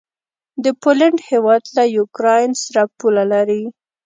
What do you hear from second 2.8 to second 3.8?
پوله لري.